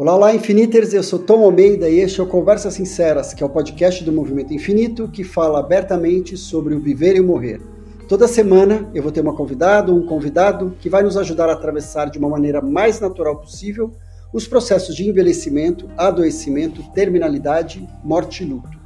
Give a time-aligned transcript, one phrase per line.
[0.00, 0.94] Olá, olá, Infiniters!
[0.94, 4.10] Eu sou Tom Almeida e este é o Conversas Sinceras, que é o podcast do
[4.10, 7.60] Movimento Infinito que fala abertamente sobre o viver e o morrer.
[8.08, 11.52] Toda semana eu vou ter uma convidada ou um convidado que vai nos ajudar a
[11.52, 13.92] atravessar de uma maneira mais natural possível
[14.32, 18.80] os processos de envelhecimento, adoecimento, terminalidade, morte e luto.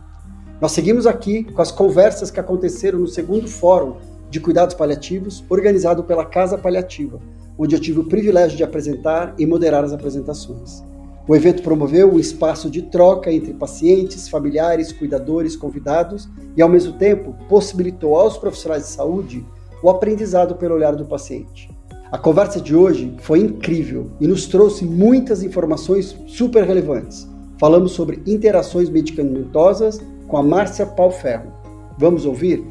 [0.61, 6.03] Nós seguimos aqui com as conversas que aconteceram no segundo Fórum de Cuidados Paliativos, organizado
[6.03, 7.21] pela Casa Paliativa,
[7.57, 10.83] onde eu tive o privilégio de apresentar e moderar as apresentações.
[11.27, 16.93] O evento promoveu um espaço de troca entre pacientes, familiares, cuidadores, convidados e, ao mesmo
[16.94, 19.46] tempo, possibilitou aos profissionais de saúde
[19.82, 21.71] o aprendizado pelo olhar do paciente.
[22.13, 27.27] A conversa de hoje foi incrível e nos trouxe muitas informações super relevantes.
[27.58, 31.52] Falamos sobre interações medicamentosas com a Márcia Pauferro.
[31.99, 32.64] Vamos ouvir?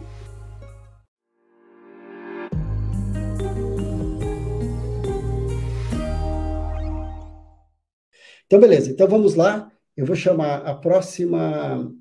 [8.53, 8.91] Então, beleza.
[8.91, 9.71] Então, vamos lá.
[9.97, 11.91] Eu vou chamar a próxima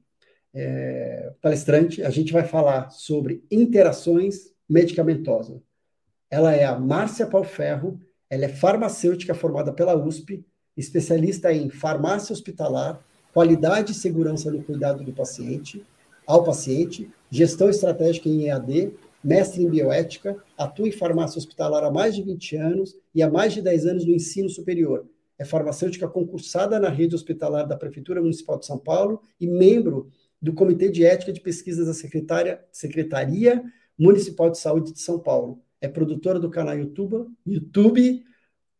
[0.52, 2.02] é, palestrante.
[2.02, 5.62] A gente vai falar sobre interações medicamentosas.
[6.30, 7.98] Ela é a Márcia Palferro.
[8.28, 10.44] Ela é farmacêutica formada pela USP,
[10.76, 15.82] especialista em farmácia hospitalar, qualidade e segurança no cuidado do paciente,
[16.26, 18.92] ao paciente, gestão estratégica em EAD,
[19.24, 23.54] mestre em bioética, atua em farmácia hospitalar há mais de 20 anos e há mais
[23.54, 25.06] de 10 anos no ensino superior
[25.42, 30.08] é farmacêutica concursada na rede hospitalar da Prefeitura Municipal de São Paulo e membro
[30.40, 33.64] do Comitê de Ética de Pesquisas da Secretaria,
[33.98, 35.60] Municipal de Saúde de São Paulo.
[35.80, 38.24] É produtora do canal YouTube, YouTube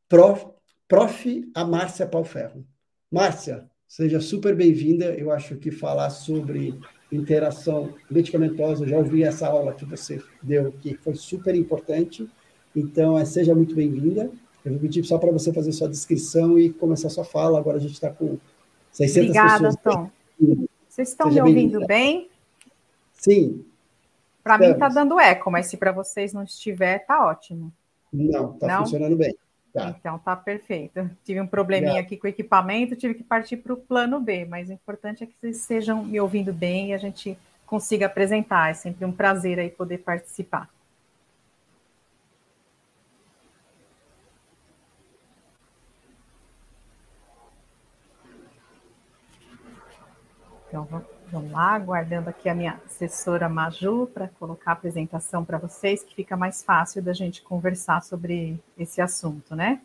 [0.09, 0.47] Prof,
[0.87, 1.51] Prof.
[1.53, 2.65] A Márcia Palferro.
[3.11, 5.07] Márcia, seja super bem-vinda.
[5.17, 6.79] Eu acho que falar sobre
[7.11, 12.29] interação medicamentosa, já ouvi essa aula que você deu, que foi super importante.
[12.75, 14.31] Então, é, seja muito bem-vinda.
[14.65, 17.59] Eu vou pedir só para você fazer sua descrição e começar sua fala.
[17.59, 18.39] Agora a gente está com
[18.93, 19.77] 600 Obrigada, pessoas.
[19.83, 20.11] Tom.
[20.89, 22.29] Vocês estão Seja me ouvindo bem?
[23.13, 23.65] Sim.
[24.43, 27.73] Para mim está dando eco, mas se para vocês não estiver, está ótimo.
[28.13, 29.35] Não, está funcionando bem.
[29.73, 29.95] Tá.
[29.99, 31.09] Então tá perfeito.
[31.25, 34.69] Tive um probleminha aqui com o equipamento, tive que partir para o plano B, mas
[34.69, 38.71] o importante é que vocês estejam me ouvindo bem e a gente consiga apresentar.
[38.71, 40.69] É sempre um prazer aí poder participar.
[50.73, 50.89] Então,
[51.31, 56.15] vamos lá, aguardando aqui a minha assessora Maju para colocar a apresentação para vocês, que
[56.15, 59.83] fica mais fácil da gente conversar sobre esse assunto, né?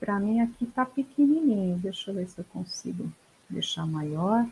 [0.00, 3.08] Para mim aqui está pequenininho, deixa eu ver se eu consigo
[3.48, 4.44] deixar maior.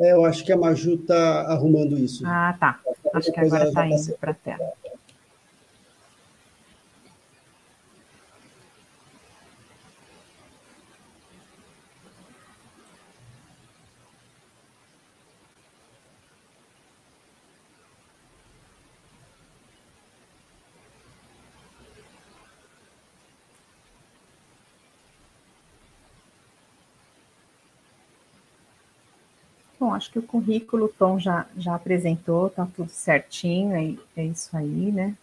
[0.00, 2.26] É, eu acho que a Maju está arrumando isso.
[2.26, 2.80] Ah, tá.
[3.14, 4.72] Acho que agora está indo para a tela.
[29.84, 34.24] Bom, acho que o currículo o Tom já, já apresentou, tá tudo certinho, é, é
[34.24, 35.14] isso aí, né?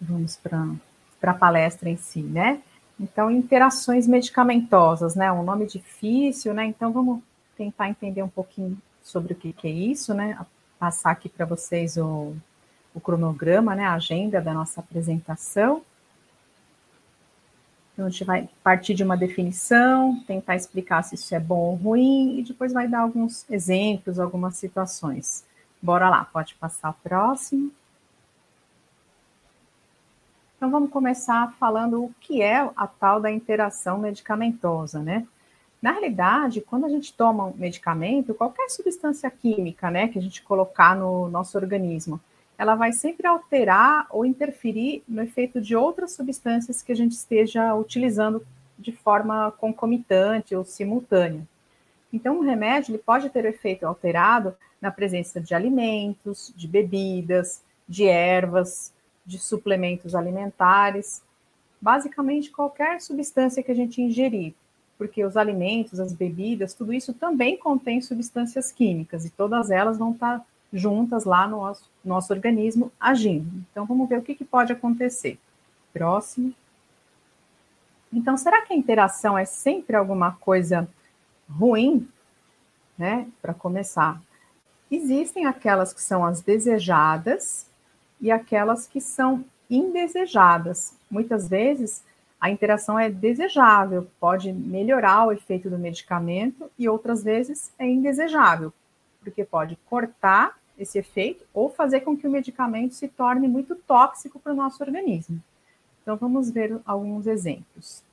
[0.00, 2.62] Vamos para a palestra em si, né?
[3.00, 5.32] Então, interações medicamentosas, né?
[5.32, 6.64] Um nome difícil, né?
[6.64, 7.20] Então, vamos
[7.56, 10.38] tentar entender um pouquinho sobre o que, que é isso, né?
[10.78, 12.36] Passar aqui para vocês o,
[12.94, 13.84] o cronograma, né?
[13.84, 15.82] A agenda da nossa apresentação.
[17.96, 21.74] Então, a gente vai partir de uma definição, tentar explicar se isso é bom ou
[21.76, 25.46] ruim, e depois vai dar alguns exemplos, algumas situações.
[25.80, 27.72] Bora lá, pode passar o próximo.
[30.58, 35.26] Então, vamos começar falando o que é a tal da interação medicamentosa, né?
[35.80, 40.42] Na realidade, quando a gente toma um medicamento, qualquer substância química, né, que a gente
[40.42, 42.20] colocar no nosso organismo,
[42.58, 47.74] ela vai sempre alterar ou interferir no efeito de outras substâncias que a gente esteja
[47.74, 48.46] utilizando
[48.78, 51.46] de forma concomitante ou simultânea.
[52.12, 58.06] Então, o remédio ele pode ter efeito alterado na presença de alimentos, de bebidas, de
[58.06, 58.92] ervas,
[59.24, 61.22] de suplementos alimentares,
[61.80, 64.54] basicamente qualquer substância que a gente ingerir,
[64.96, 70.12] porque os alimentos, as bebidas, tudo isso também contém substâncias químicas e todas elas vão
[70.12, 73.64] estar juntas lá no nosso, nosso organismo agindo.
[73.70, 75.38] Então, vamos ver o que, que pode acontecer.
[75.92, 76.52] Próximo.
[78.12, 80.88] Então, será que a interação é sempre alguma coisa
[81.48, 82.08] ruim?
[82.98, 83.28] Né?
[83.42, 84.20] Para começar,
[84.90, 87.66] Existem aquelas que são as desejadas
[88.20, 90.94] e aquelas que são indesejadas.
[91.10, 92.04] Muitas vezes
[92.40, 98.72] a interação é desejável, pode melhorar o efeito do medicamento, e outras vezes é indesejável,
[99.26, 104.38] porque pode cortar esse efeito ou fazer com que o medicamento se torne muito tóxico
[104.38, 105.42] para o nosso organismo.
[106.00, 108.04] Então, vamos ver alguns exemplos.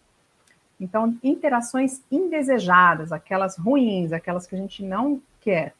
[0.79, 5.75] Então, interações indesejadas, aquelas ruins, aquelas que a gente não quer,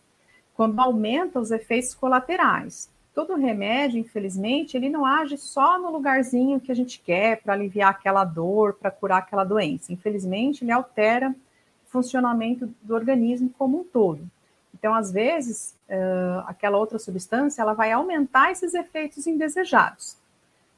[0.53, 2.91] quando aumenta os efeitos colaterais.
[3.15, 7.89] Todo remédio, infelizmente, ele não age só no lugarzinho que a gente quer para aliviar
[7.89, 9.91] aquela dor, para curar aquela doença.
[9.91, 14.29] Infelizmente, ele altera o funcionamento do organismo como um todo.
[14.83, 20.17] Então, às vezes, uh, aquela outra substância ela vai aumentar esses efeitos indesejados.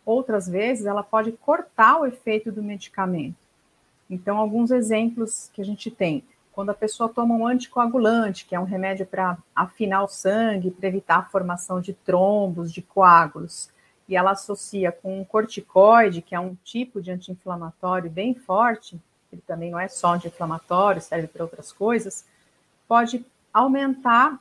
[0.05, 3.35] Outras vezes, ela pode cortar o efeito do medicamento.
[4.07, 6.23] Então, alguns exemplos que a gente tem.
[6.53, 10.87] Quando a pessoa toma um anticoagulante, que é um remédio para afinar o sangue, para
[10.87, 13.71] evitar a formação de trombos, de coágulos,
[14.07, 19.01] e ela associa com um corticoide, que é um tipo de anti-inflamatório bem forte,
[19.33, 22.23] ele também não é só anti-inflamatório, serve para outras coisas,
[22.87, 23.25] pode
[23.55, 24.37] aumentar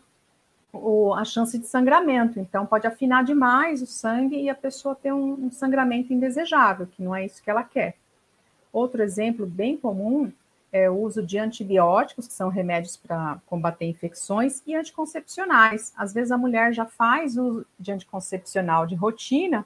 [0.72, 2.40] o, a chance de sangramento.
[2.40, 7.02] Então, pode afinar demais o sangue e a pessoa ter um, um sangramento indesejável, que
[7.02, 7.94] não é isso que ela quer.
[8.72, 10.32] Outro exemplo bem comum
[10.72, 15.92] é o uso de antibióticos, que são remédios para combater infecções, e anticoncepcionais.
[15.96, 19.64] Às vezes a mulher já faz uso de anticoncepcional de rotina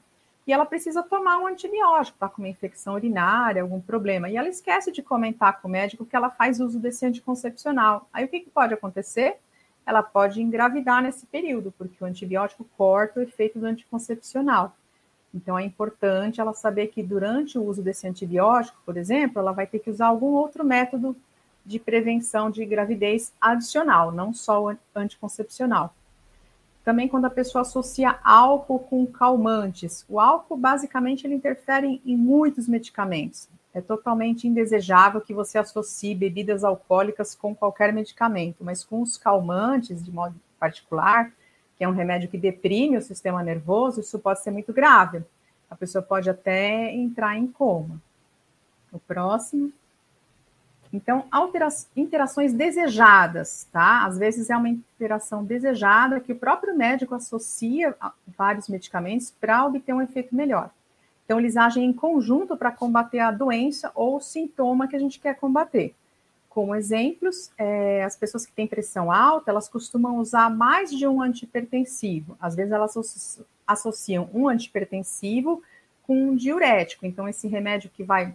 [0.49, 4.49] e ela precisa tomar um antibiótico, está com uma infecção urinária, algum problema, e ela
[4.49, 8.09] esquece de comentar com o médico que ela faz uso desse anticoncepcional.
[8.11, 9.37] Aí o que, que pode acontecer?
[9.85, 14.75] Ela pode engravidar nesse período, porque o antibiótico corta o efeito do anticoncepcional.
[15.35, 19.67] Então é importante ela saber que durante o uso desse antibiótico, por exemplo, ela vai
[19.67, 21.15] ter que usar algum outro método
[21.62, 25.95] de prevenção de gravidez adicional, não só o anticoncepcional.
[26.88, 30.06] Também quando a pessoa associa álcool com calmantes.
[30.08, 33.46] O álcool, basicamente, ele interfere em muitos medicamentos.
[33.75, 40.02] É totalmente indesejável que você associe bebidas alcoólicas com qualquer medicamento, mas com os calmantes,
[40.02, 41.31] de modo particular,
[41.76, 45.23] que é um remédio que deprime o sistema nervoso, isso pode ser muito grave.
[45.70, 48.00] A pessoa pode até entrar em coma.
[48.90, 49.70] O próximo.
[50.93, 51.25] Então,
[51.94, 54.06] interações desejadas, tá?
[54.06, 57.94] Às vezes é uma interação desejada que o próprio médico associa
[58.26, 60.70] vários medicamentos para obter um efeito melhor.
[61.25, 65.35] Então, eles agem em conjunto para combater a doença ou sintoma que a gente quer
[65.35, 65.94] combater.
[66.49, 71.20] Como exemplos, é, as pessoas que têm pressão alta, elas costumam usar mais de um
[71.20, 72.35] antipertensivo.
[72.40, 72.96] Às vezes, elas
[73.67, 75.62] associam um antipertensivo
[76.06, 77.05] com um diurético.
[77.05, 78.35] Então, esse remédio que vai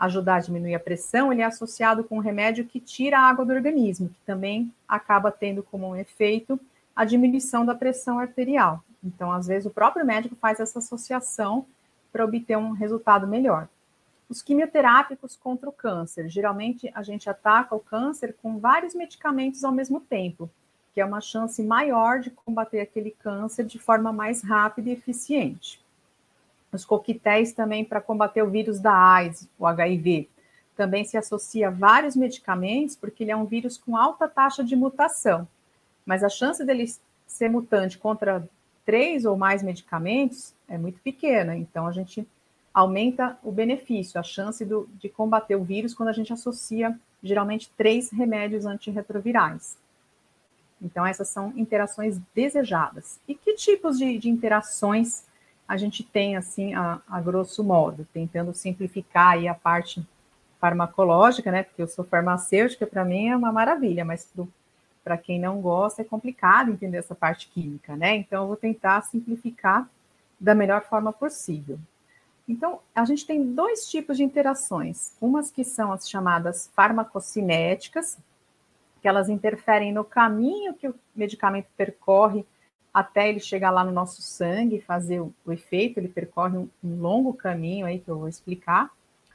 [0.00, 3.44] ajudar a diminuir a pressão, ele é associado com um remédio que tira a água
[3.44, 6.58] do organismo, que também acaba tendo como um efeito
[6.96, 8.82] a diminuição da pressão arterial.
[9.04, 11.66] Então, às vezes, o próprio médico faz essa associação
[12.10, 13.68] para obter um resultado melhor.
[14.26, 16.30] Os quimioterápicos contra o câncer.
[16.30, 20.48] Geralmente, a gente ataca o câncer com vários medicamentos ao mesmo tempo,
[20.94, 25.80] que é uma chance maior de combater aquele câncer de forma mais rápida e eficiente
[26.72, 30.28] os coquetéis também para combater o vírus da AIDS, o HIV.
[30.76, 34.76] Também se associa a vários medicamentos, porque ele é um vírus com alta taxa de
[34.76, 35.46] mutação.
[36.06, 36.92] Mas a chance dele
[37.26, 38.48] ser mutante contra
[38.84, 41.56] três ou mais medicamentos é muito pequena.
[41.56, 42.26] Então, a gente
[42.72, 47.70] aumenta o benefício, a chance do, de combater o vírus quando a gente associa, geralmente,
[47.76, 49.76] três remédios antirretrovirais.
[50.80, 53.20] Então, essas são interações desejadas.
[53.28, 55.24] E que tipos de, de interações
[55.70, 60.04] a gente tem, assim, a, a grosso modo, tentando simplificar aí a parte
[60.60, 61.62] farmacológica, né?
[61.62, 64.28] Porque eu sou farmacêutica, para mim é uma maravilha, mas
[65.04, 68.16] para quem não gosta é complicado entender essa parte química, né?
[68.16, 69.88] Então eu vou tentar simplificar
[70.40, 71.78] da melhor forma possível.
[72.48, 78.18] Então, a gente tem dois tipos de interações, umas que são as chamadas farmacocinéticas,
[79.00, 82.44] que elas interferem no caminho que o medicamento percorre
[82.92, 86.68] até ele chegar lá no nosso sangue e fazer o, o, efeito, ele percorre um,
[86.82, 88.90] um, longo caminho aí que eu vou explicar,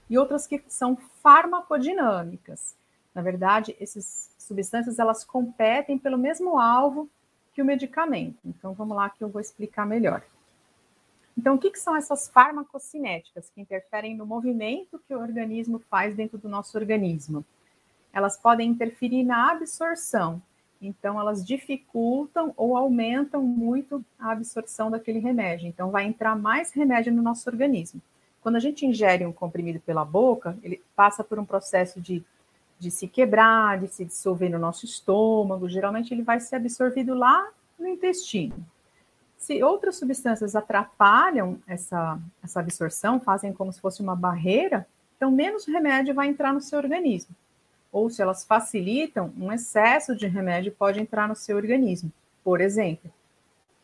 [0.09, 2.75] e outras que são farmacodinâmicas.
[3.13, 7.09] Na verdade, essas substâncias elas competem pelo mesmo alvo
[7.53, 8.37] que o medicamento.
[8.45, 10.21] Então vamos lá que eu vou explicar melhor.
[11.37, 16.15] Então, o que, que são essas farmacocinéticas que interferem no movimento que o organismo faz
[16.15, 17.43] dentro do nosso organismo?
[18.13, 20.41] Elas podem interferir na absorção,
[20.81, 25.67] então, elas dificultam ou aumentam muito a absorção daquele remédio.
[25.67, 28.01] Então, vai entrar mais remédio no nosso organismo.
[28.41, 32.23] Quando a gente ingere um comprimido pela boca, ele passa por um processo de,
[32.77, 35.67] de se quebrar, de se dissolver no nosso estômago.
[35.67, 38.55] Geralmente, ele vai ser absorvido lá no intestino.
[39.37, 45.65] Se outras substâncias atrapalham essa, essa absorção, fazem como se fosse uma barreira, então menos
[45.65, 47.35] remédio vai entrar no seu organismo.
[47.95, 52.11] Ou se elas facilitam, um excesso de remédio pode entrar no seu organismo.
[52.43, 53.09] Por exemplo,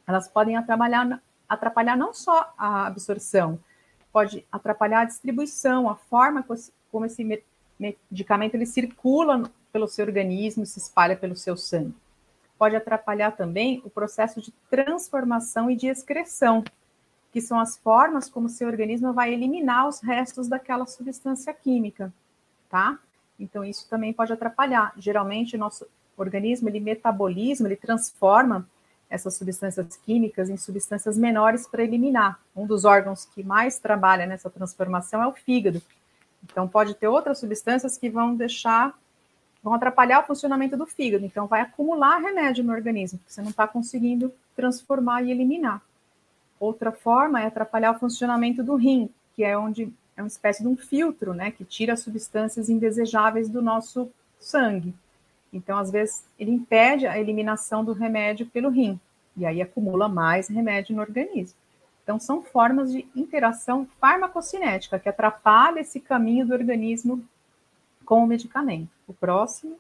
[0.06, 3.58] elas podem atrapalhar, atrapalhar não só a absorção,
[4.12, 6.46] pode atrapalhar a distribuição, a forma
[6.92, 7.46] como esse
[7.80, 11.96] medicamento ele circula pelo seu organismo, se espalha pelo seu sangue
[12.62, 16.64] pode atrapalhar também o processo de transformação e de excreção,
[17.32, 22.14] que são as formas como seu organismo vai eliminar os restos daquela substância química,
[22.70, 23.00] tá?
[23.40, 24.94] Então isso também pode atrapalhar.
[24.98, 28.68] Geralmente o nosso organismo ele metaboliza, ele transforma
[29.10, 32.40] essas substâncias químicas em substâncias menores para eliminar.
[32.56, 35.82] Um dos órgãos que mais trabalha nessa transformação é o fígado.
[36.44, 38.96] Então pode ter outras substâncias que vão deixar
[39.64, 41.26] vão atrapalhar o funcionamento do fígado.
[41.26, 45.82] Então, vai acumular remédio no organismo, porque você não está conseguindo transformar e eliminar.
[46.60, 50.70] Outra forma é atrapalhar o funcionamento do rim, que é onde é uma espécie de
[50.70, 54.10] um filtro, né, que tira as substâncias indesejáveis do nosso
[54.40, 54.94] sangue.
[55.52, 59.00] Então, às vezes, ele impede a eliminação do remédio pelo rim,
[59.36, 61.58] e aí acumula mais remédio no organismo.
[62.04, 67.24] Então, são formas de interação farmacocinética que atrapalha esse caminho do organismo
[68.06, 68.90] com o medicamento.
[69.08, 69.78] O próximo.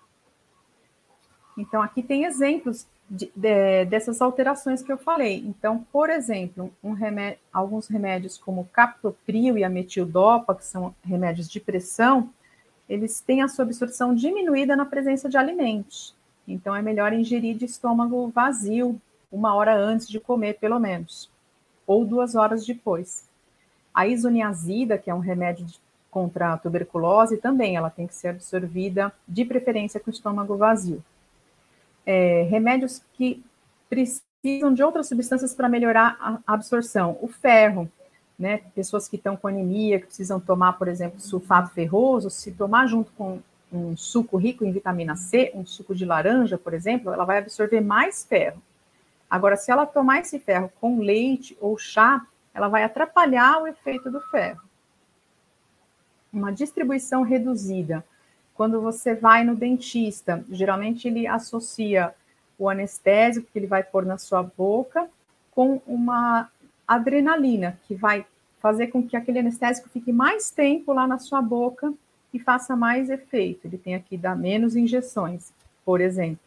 [1.58, 5.44] Então, aqui tem exemplos de, de, dessas alterações que eu falei.
[5.46, 11.50] Então, por exemplo, um remédio, alguns remédios como captopril e a metildopa, que são remédios
[11.50, 12.30] de pressão,
[12.88, 16.16] eles têm a sua absorção diminuída na presença de alimentos.
[16.48, 19.00] Então, é melhor ingerir de estômago vazio,
[19.30, 21.30] uma hora antes de comer, pelo menos,
[21.86, 23.28] ou duas horas depois.
[23.94, 28.30] A isoniazida, que é um remédio de contra a tuberculose também, ela tem que ser
[28.30, 31.02] absorvida de preferência com o estômago vazio.
[32.06, 33.44] É, remédios que
[33.90, 37.18] precisam de outras substâncias para melhorar a absorção.
[37.22, 37.90] O ferro,
[38.38, 38.62] né?
[38.74, 43.12] Pessoas que estão com anemia, que precisam tomar, por exemplo, sulfato ferroso, se tomar junto
[43.14, 43.40] com
[43.72, 47.82] um suco rico em vitamina C, um suco de laranja, por exemplo, ela vai absorver
[47.82, 48.62] mais ferro.
[49.30, 54.12] Agora, se ela tomar esse ferro com leite ou chá, ela vai atrapalhar o efeito
[54.12, 54.62] do ferro
[56.32, 58.04] uma distribuição reduzida.
[58.54, 62.14] Quando você vai no dentista, geralmente ele associa
[62.58, 65.10] o anestésico que ele vai pôr na sua boca
[65.52, 66.50] com uma
[66.88, 68.26] adrenalina, que vai
[68.60, 71.92] fazer com que aquele anestésico fique mais tempo lá na sua boca
[72.34, 73.66] e faça mais efeito.
[73.66, 75.52] Ele tem aqui dar menos injeções,
[75.84, 76.40] por exemplo.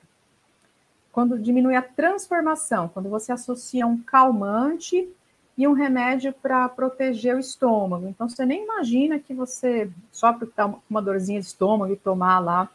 [1.13, 5.09] Quando diminui a transformação, quando você associa um calmante
[5.57, 8.09] e um remédio para proteger o estômago.
[8.09, 12.41] Então, você nem imagina que você, só porque está uma dorzinha de estômago e tomar
[12.41, 12.69] lá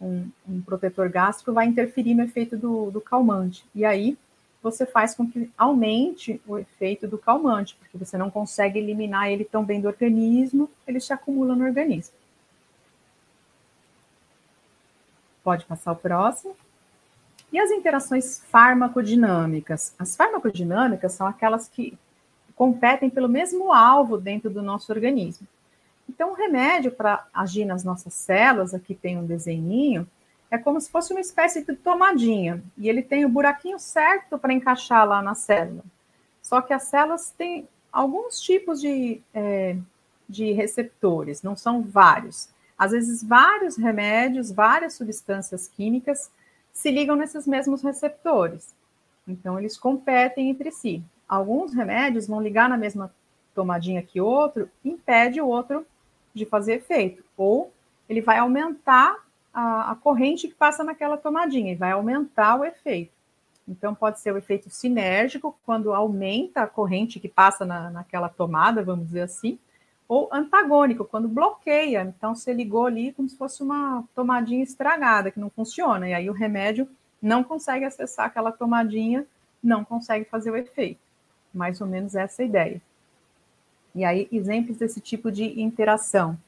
[0.00, 3.64] um, um, protetor gástrico, vai interferir no efeito do, do calmante.
[3.74, 4.18] E aí,
[4.62, 9.44] você faz com que aumente o efeito do calmante, porque você não consegue eliminar ele
[9.44, 12.14] tão bem do organismo, ele se acumula no organismo.
[15.42, 16.54] Pode passar o próximo.
[17.50, 19.94] E as interações farmacodinâmicas?
[19.98, 21.98] As farmacodinâmicas são aquelas que
[22.60, 25.48] competem pelo mesmo alvo dentro do nosso organismo.
[26.06, 30.06] Então, o remédio para agir nas nossas células, aqui tem um desenhinho,
[30.50, 34.52] é como se fosse uma espécie de tomadinha, e ele tem o buraquinho certo para
[34.52, 35.82] encaixar lá na célula.
[36.42, 39.78] Só que as células têm alguns tipos de, é,
[40.28, 42.50] de receptores, não são vários.
[42.76, 46.30] Às vezes, vários remédios, várias substâncias químicas
[46.74, 48.74] se ligam nesses mesmos receptores.
[49.26, 53.14] Então, eles competem entre si alguns remédios vão ligar na mesma
[53.54, 55.86] tomadinha que outro, impede o outro
[56.34, 57.22] de fazer efeito.
[57.36, 57.72] Ou
[58.08, 59.16] ele vai aumentar
[59.54, 63.12] a, a, corrente que passa naquela tomadinha e vai aumentar o efeito.
[63.68, 68.82] Então, pode ser o efeito sinérgico, quando aumenta a corrente que passa na, naquela tomada,
[68.82, 69.56] vamos dizer assim,
[70.08, 72.02] ou antagônico, quando bloqueia.
[72.02, 76.28] Então, você ligou ali como se fosse uma tomadinha estragada, que não funciona, e aí
[76.28, 76.88] o remédio
[77.22, 79.24] não consegue acessar aquela tomadinha,
[79.62, 81.09] não consegue fazer o efeito.
[81.52, 82.80] Mais ou menos essa ideia.
[83.94, 86.38] E aí, exemplos desse tipo de interação,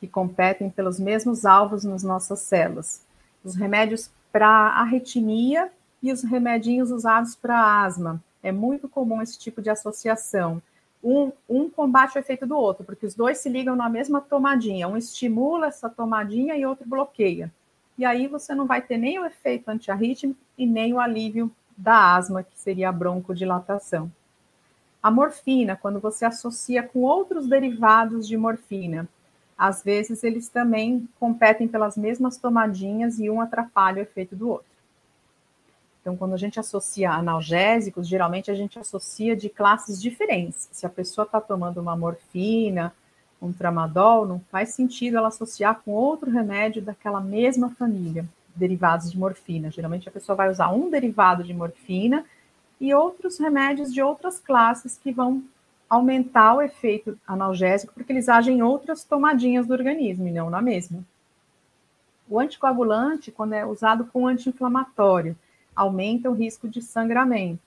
[0.00, 3.02] que competem pelos mesmos alvos nas nossas células.
[3.44, 5.70] Os remédios para arritmia
[6.02, 8.22] e os remedinhos usados para asma.
[8.42, 10.62] É muito comum esse tipo de associação.
[11.02, 14.88] Um, um combate o efeito do outro, porque os dois se ligam na mesma tomadinha.
[14.88, 17.52] Um estimula essa tomadinha e outro bloqueia.
[17.96, 22.14] E aí você não vai ter nem o efeito antiarrítmico e nem o alívio da
[22.14, 24.10] asma, que seria a broncodilatação.
[25.02, 29.08] A morfina, quando você associa com outros derivados de morfina,
[29.56, 34.66] às vezes eles também competem pelas mesmas tomadinhas e um atrapalha o efeito do outro.
[36.00, 40.68] Então, quando a gente associa analgésicos, geralmente a gente associa de classes diferentes.
[40.72, 42.94] Se a pessoa está tomando uma morfina,
[43.42, 48.24] um tramadol, não faz sentido ela associar com outro remédio daquela mesma família,
[48.54, 49.70] derivados de morfina.
[49.70, 52.24] Geralmente a pessoa vai usar um derivado de morfina
[52.80, 55.42] e outros remédios de outras classes que vão
[55.88, 60.60] aumentar o efeito analgésico, porque eles agem em outras tomadinhas do organismo e não na
[60.60, 61.02] mesma.
[62.28, 65.36] O anticoagulante, quando é usado com anti-inflamatório,
[65.74, 67.62] aumenta o risco de sangramento.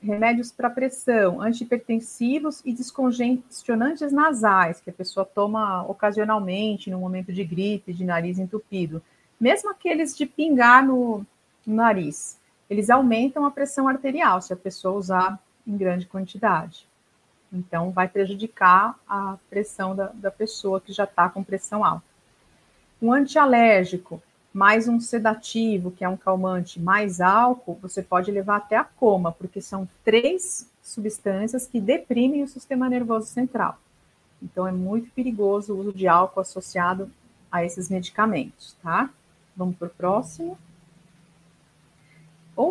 [0.00, 7.42] Remédios para pressão, antihipertensivos e descongestionantes nasais, que a pessoa toma ocasionalmente no momento de
[7.42, 9.02] gripe, de nariz entupido.
[9.40, 11.26] Mesmo aqueles de pingar no
[11.66, 12.37] nariz,
[12.68, 16.86] eles aumentam a pressão arterial se a pessoa usar em grande quantidade.
[17.52, 22.04] Então, vai prejudicar a pressão da, da pessoa que já está com pressão alta.
[23.00, 24.22] Um antialérgico,
[24.52, 29.32] mais um sedativo, que é um calmante, mais álcool, você pode levar até a coma,
[29.32, 33.78] porque são três substâncias que deprimem o sistema nervoso central.
[34.42, 37.10] Então, é muito perigoso o uso de álcool associado
[37.50, 39.10] a esses medicamentos, tá?
[39.56, 40.58] Vamos para o próximo.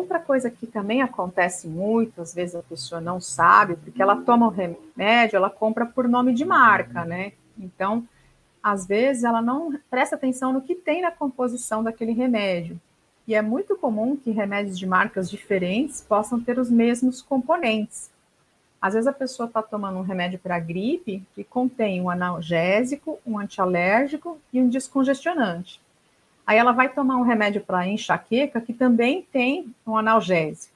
[0.08, 4.46] Outra coisa que também acontece muito, às vezes a pessoa não sabe, porque ela toma
[4.46, 7.32] o remédio, ela compra por nome de marca, né?
[7.58, 8.08] Então,
[8.62, 12.80] às vezes ela não presta atenção no que tem na composição daquele remédio.
[13.26, 18.10] E é muito comum que remédios de marcas diferentes possam ter os mesmos componentes.
[18.80, 23.38] Às vezes a pessoa está tomando um remédio para gripe que contém um analgésico, um
[23.38, 25.78] antialérgico e um descongestionante.
[26.48, 30.74] Aí ela vai tomar um remédio para enxaqueca que também tem um analgésico.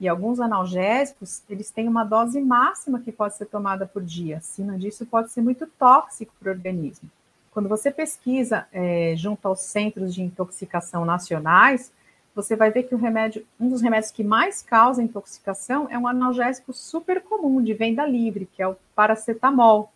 [0.00, 4.38] E alguns analgésicos, eles têm uma dose máxima que pode ser tomada por dia.
[4.38, 7.08] Acima disso, pode ser muito tóxico para o organismo.
[7.52, 11.92] Quando você pesquisa é, junto aos centros de intoxicação nacionais,
[12.34, 16.08] você vai ver que o remédio, um dos remédios que mais causa intoxicação é um
[16.08, 19.92] analgésico super comum de venda livre, que é o paracetamol.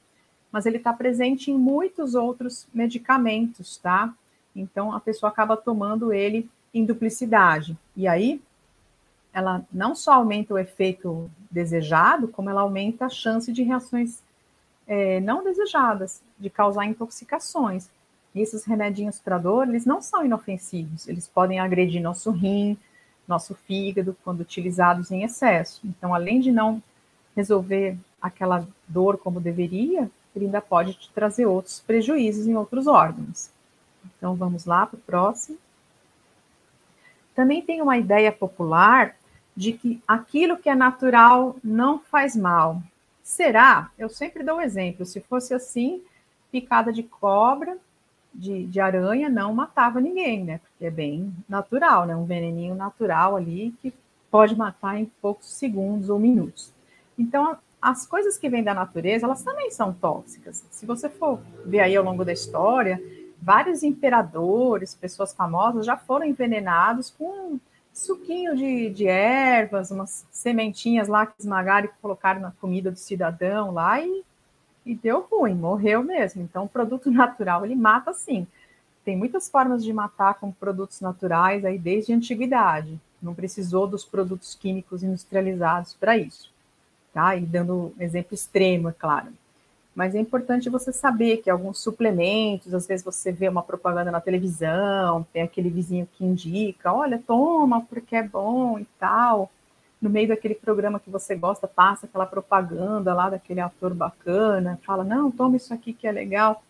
[0.52, 4.14] Mas ele está presente em muitos outros medicamentos, tá?
[4.54, 7.76] Então, a pessoa acaba tomando ele em duplicidade.
[7.96, 8.40] E aí,
[9.32, 14.22] ela não só aumenta o efeito desejado, como ela aumenta a chance de reações
[14.86, 17.88] é, não desejadas, de causar intoxicações.
[18.34, 22.76] E esses remedinhos para dor, eles não são inofensivos, eles podem agredir nosso rim,
[23.26, 25.80] nosso fígado, quando utilizados em excesso.
[25.84, 26.82] Então, além de não
[27.36, 33.50] resolver aquela dor como deveria, ele ainda pode te trazer outros prejuízos em outros órgãos.
[34.16, 35.58] Então vamos lá para o próximo.
[37.34, 39.16] Também tem uma ideia popular
[39.56, 42.82] de que aquilo que é natural não faz mal.
[43.22, 43.90] Será?
[43.98, 45.06] Eu sempre dou um exemplo.
[45.06, 46.02] Se fosse assim,
[46.50, 47.76] picada de cobra,
[48.34, 50.58] de, de aranha, não matava ninguém, né?
[50.58, 52.16] Porque é bem natural, né?
[52.16, 53.92] Um veneninho natural ali que
[54.30, 56.72] pode matar em poucos segundos ou minutos.
[57.18, 60.64] Então, as coisas que vêm da natureza, elas também são tóxicas.
[60.70, 63.02] Se você for ver aí ao longo da história,
[63.42, 67.58] vários imperadores, pessoas famosas, já foram envenenados com
[67.92, 73.72] suquinho de, de ervas, umas sementinhas lá que esmagaram e colocaram na comida do cidadão
[73.72, 74.22] lá e,
[74.86, 76.40] e deu ruim, morreu mesmo.
[76.40, 78.46] Então, o produto natural, ele mata sim.
[79.04, 82.98] Tem muitas formas de matar com produtos naturais aí desde a antiguidade.
[83.20, 86.52] Não precisou dos produtos químicos industrializados para isso.
[87.12, 87.34] Tá?
[87.34, 89.32] E dando um exemplo extremo, é claro.
[89.94, 94.20] Mas é importante você saber que alguns suplementos, às vezes você vê uma propaganda na
[94.20, 99.50] televisão, tem aquele vizinho que indica, olha, toma porque é bom e tal.
[100.00, 105.04] No meio daquele programa que você gosta, passa aquela propaganda lá daquele ator bacana, fala,
[105.04, 106.62] não, toma isso aqui que é legal.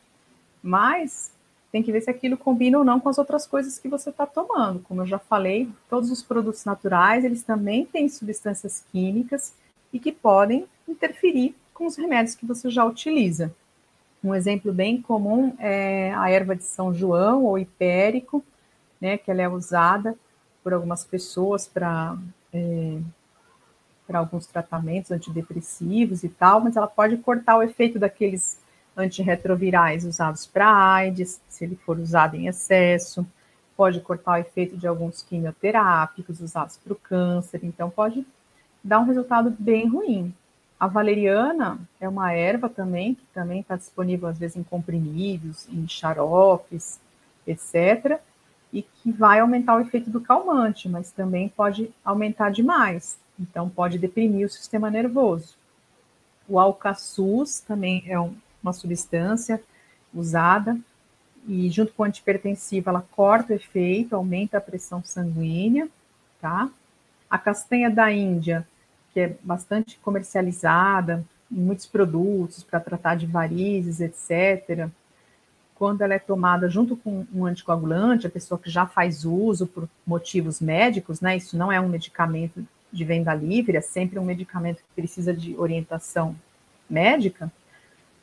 [0.62, 1.32] Mas
[1.70, 4.26] tem que ver se aquilo combina ou não com as outras coisas que você está
[4.26, 4.80] tomando.
[4.80, 9.54] Como eu já falei, todos os produtos naturais, eles também têm substâncias químicas
[9.92, 13.52] e que podem interferir com os remédios que você já utiliza.
[14.22, 18.44] Um exemplo bem comum é a erva de São João ou hipérico,
[19.00, 20.14] né, que ela é usada
[20.62, 22.16] por algumas pessoas para
[22.54, 22.98] é,
[24.06, 28.60] para alguns tratamentos antidepressivos e tal, mas ela pode cortar o efeito daqueles
[28.96, 33.26] antirretrovirais usados para AIDS, se ele for usado em excesso,
[33.76, 38.24] pode cortar o efeito de alguns quimioterápicos usados para o câncer, então pode
[38.84, 40.32] dar um resultado bem ruim.
[40.82, 45.86] A valeriana é uma erva também, que também está disponível às vezes em comprimidos, em
[45.86, 46.98] xaropes,
[47.46, 48.18] etc.,
[48.72, 53.96] e que vai aumentar o efeito do calmante, mas também pode aumentar demais, então pode
[53.96, 55.54] deprimir o sistema nervoso.
[56.48, 59.62] O alcaçuz também é uma substância
[60.12, 60.76] usada
[61.46, 65.88] e junto com o antipertensivo ela corta o efeito, aumenta a pressão sanguínea,
[66.40, 66.68] tá?
[67.30, 68.66] A castanha da Índia,
[69.12, 74.88] que é bastante comercializada em muitos produtos para tratar de varizes, etc.
[75.75, 79.88] Quando ela é tomada junto com um anticoagulante, a pessoa que já faz uso por
[80.07, 81.37] motivos médicos, né?
[81.37, 85.57] Isso não é um medicamento de venda livre, é sempre um medicamento que precisa de
[85.57, 86.37] orientação
[86.88, 87.51] médica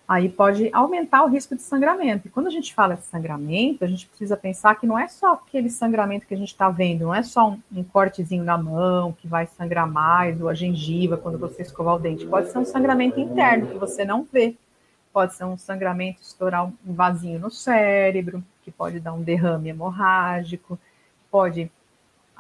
[0.10, 2.28] aí pode aumentar o risco de sangramento.
[2.28, 5.34] E quando a gente fala de sangramento, a gente precisa pensar que não é só
[5.34, 9.14] aquele sangramento que a gente está vendo, não é só um, um, cortezinho na mão
[9.14, 12.26] que vai sangrar mais, ou a gengiva quando você escovar o dente.
[12.26, 14.56] Pode ser um sangramento interno que você não vê.
[15.14, 20.80] Pode ser um sangramento estourar um vasinho no cérebro, que pode dar um derrame hemorrágico,
[21.30, 21.72] pode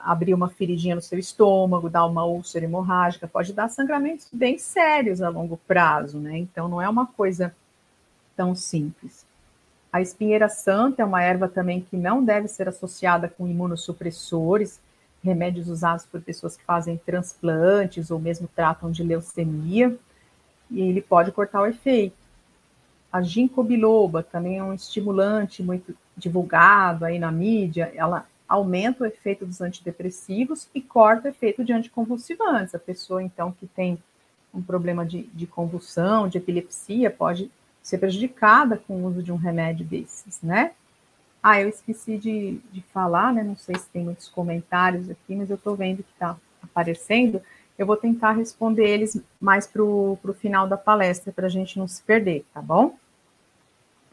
[0.04, 5.22] abrir uma feridinha no seu estômago, dar uma úlcera hemorrágica, pode dar sangramentos bem sérios
[5.22, 6.38] a longo prazo, né?
[6.38, 7.56] Então não é uma coisa
[8.36, 9.26] tão simples.
[9.92, 14.80] A espinheira santa é uma erva também que não deve ser associada com imunossupressores,
[15.24, 19.98] remédios usados por pessoas que fazem transplantes ou mesmo tratam de leucemia,
[20.70, 22.16] e ele pode cortar o efeito.
[23.12, 29.08] A ginkgo biloba também é um estimulante muito divulgado aí na mídia, ela aumenta o
[29.08, 32.74] efeito dos antidepressivos e corta o efeito de anticonvulsivantes.
[32.74, 34.00] A pessoa, então, que tem
[34.52, 37.52] um problema de, de convulsão, de epilepsia, pode
[37.84, 40.72] ser prejudicada com o uso de um remédio desses, né?
[41.42, 43.44] Ah, eu esqueci de, de falar, né?
[43.44, 47.42] Não sei se tem muitos comentários aqui, mas eu estou vendo que está aparecendo.
[47.78, 51.88] Eu vou tentar responder eles mais para o final da palestra, para a gente não
[51.88, 52.98] se perder, tá bom?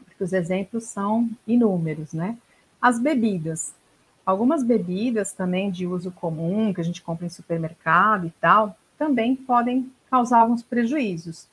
[0.05, 2.37] Porque os exemplos são inúmeros, né?
[2.81, 3.73] As bebidas.
[4.27, 9.33] Algumas bebidas também de uso comum, que a gente compra em supermercado e tal, também
[9.33, 11.47] podem causar alguns prejuízos.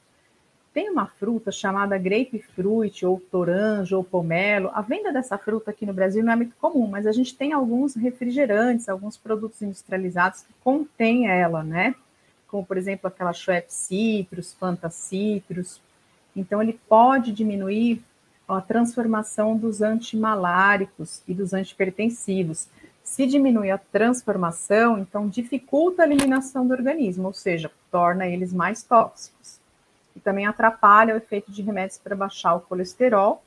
[0.73, 4.73] Tem uma fruta chamada grapefruit, ou toranjo, ou pomelo.
[4.75, 7.53] A venda dessa fruta aqui no Brasil não é muito comum, mas a gente tem
[7.53, 11.95] alguns refrigerantes, alguns produtos industrializados que contêm ela, né?
[12.49, 15.81] Como, por exemplo, aquela Schweppes Citrus, Fanta Citrus.
[16.35, 18.03] Então, ele pode diminuir
[18.49, 22.69] a transformação dos antimaláricos e dos antipertensivos.
[23.03, 28.83] Se diminui a transformação, então dificulta a eliminação do organismo, ou seja, torna eles mais
[28.83, 29.61] tóxicos
[30.17, 33.43] e também atrapalha o efeito de remédios para baixar o colesterol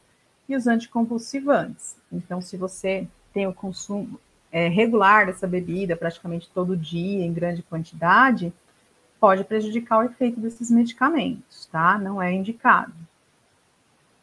[0.47, 1.95] e os anticonvulsivantes.
[2.11, 4.19] Então, se você tem o consumo
[4.51, 8.53] é, regular dessa bebida praticamente todo dia, em grande quantidade,
[9.19, 11.97] pode prejudicar o efeito desses medicamentos, tá?
[11.97, 12.93] Não é indicado.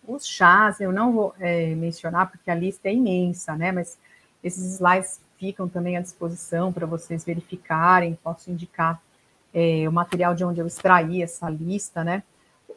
[0.07, 3.73] Os chás, eu não vou é, mencionar porque a lista é imensa, né?
[3.73, 3.99] Mas
[4.43, 8.19] esses slides ficam também à disposição para vocês verificarem.
[8.23, 9.03] Posso indicar
[9.53, 12.23] é, o material de onde eu extraí essa lista, né?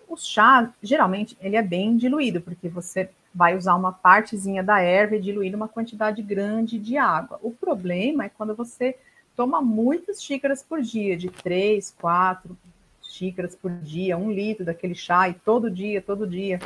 [0.08, 5.16] O chá, geralmente, ele é bem diluído, porque você vai usar uma partezinha da erva
[5.16, 7.40] e diluir uma quantidade grande de água.
[7.44, 8.98] O problema é quando você
[9.36, 12.58] toma muitas xícaras por dia, de três, quatro
[13.02, 16.60] xícaras por dia, um litro daquele chá, e todo dia, todo dia.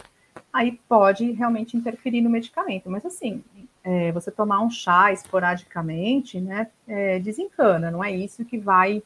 [0.53, 2.89] Aí pode realmente interferir no medicamento.
[2.89, 3.43] Mas assim,
[3.83, 9.01] é, você tomar um chá esporadicamente, né, é, desencana, não é isso que vai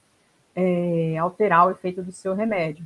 [0.55, 2.85] é, alterar o efeito do seu remédio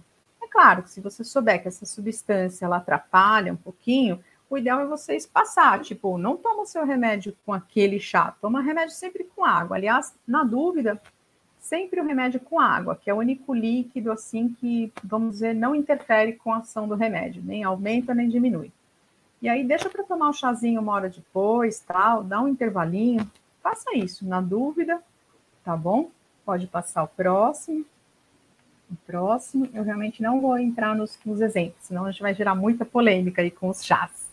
[0.50, 4.86] claro que se você souber que essa substância ela atrapalha um pouquinho, o ideal é
[4.86, 9.46] você espaçar, tipo, não toma o seu remédio com aquele chá, toma remédio sempre com
[9.46, 9.78] água.
[9.78, 11.00] Aliás, na dúvida,
[11.60, 15.76] sempre o remédio com água, que é o único líquido assim que, vamos dizer, não
[15.76, 18.72] interfere com a ação do remédio, nem aumenta nem diminui.
[19.42, 23.30] E aí deixa para tomar um chazinho uma hora depois, tal, dá um intervalinho,
[23.62, 24.28] faça isso.
[24.28, 25.02] Na dúvida,
[25.64, 26.10] tá bom?
[26.46, 27.86] Pode passar o próximo
[28.92, 29.70] o próximo.
[29.74, 33.42] Eu realmente não vou entrar nos, nos exemplos, senão a gente vai gerar muita polêmica
[33.42, 34.30] aí com os chás,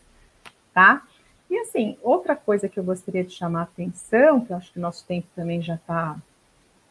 [0.73, 1.03] tá?
[1.49, 4.79] E assim, outra coisa que eu gostaria de chamar a atenção, que eu acho que
[4.79, 6.17] o nosso tempo também já está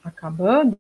[0.06, 0.78] acabando,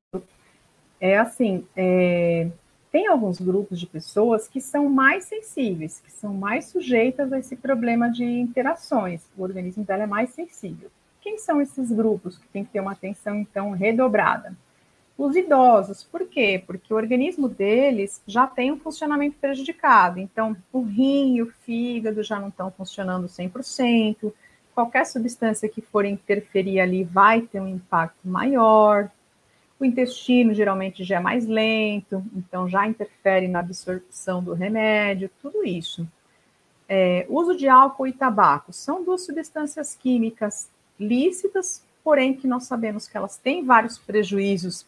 [1.00, 2.50] é assim, é,
[2.92, 7.56] tem alguns grupos de pessoas que são mais sensíveis, que são mais sujeitas a esse
[7.56, 9.22] problema de interações.
[9.38, 10.90] O organismo dela é mais sensível.
[11.22, 14.56] Quem são esses grupos que tem que ter uma atenção, então, redobrada?
[15.18, 16.04] os idosos.
[16.04, 16.62] Por quê?
[16.66, 20.20] Porque o organismo deles já tem um funcionamento prejudicado.
[20.20, 24.34] Então, o rim e o fígado já não estão funcionando 100%.
[24.76, 29.10] Qualquer substância que for interferir ali vai ter um impacto maior.
[29.80, 35.66] O intestino geralmente já é mais lento, então já interfere na absorção do remédio, tudo
[35.66, 36.06] isso.
[36.90, 43.08] É, uso de álcool e tabaco são duas substâncias químicas lícitas, porém que nós sabemos
[43.08, 44.86] que elas têm vários prejuízos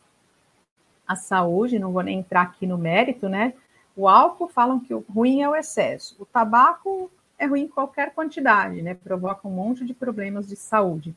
[1.07, 3.53] a saúde, não vou nem entrar aqui no mérito, né?
[3.95, 6.15] O álcool falam que o ruim é o excesso.
[6.19, 8.93] O tabaco é ruim em qualquer quantidade, né?
[8.93, 11.15] Provoca um monte de problemas de saúde.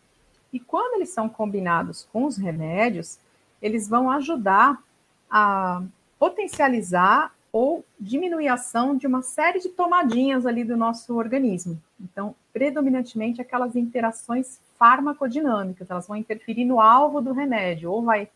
[0.53, 3.19] E quando eles são combinados com os remédios,
[3.63, 4.83] eles vão ajudar
[5.31, 5.83] a
[6.19, 11.81] potencializar ou diminuir a ação de uma série de tomadinhas ali do nosso organismo.
[12.01, 18.29] Então, predominantemente aquelas interações farmacodinâmicas, elas vão interferir no alvo do remédio, ou vai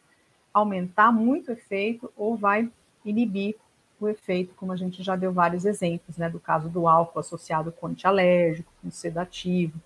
[0.52, 2.70] aumentar muito o efeito, ou vai
[3.04, 3.56] inibir
[4.00, 7.72] o efeito, como a gente já deu vários exemplos, né, do caso do álcool associado
[7.72, 9.78] com antialérgico, com sedativo.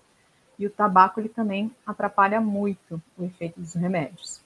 [0.57, 4.41] E o tabaco ele também atrapalha muito o efeito dos remédios.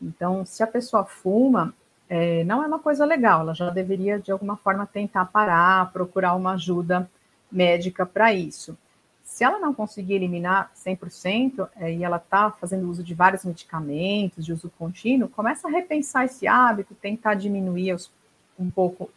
[0.00, 1.74] Então, se a pessoa fuma,
[2.08, 6.34] é, não é uma coisa legal, ela já deveria, de alguma forma, tentar parar, procurar
[6.34, 7.10] uma ajuda
[7.50, 8.76] médica para isso.
[9.24, 14.44] Se ela não conseguir eliminar 100% é, e ela está fazendo uso de vários medicamentos,
[14.44, 18.10] de uso contínuo, começa a repensar esse hábito, tentar diminuir os,
[18.58, 19.10] um pouco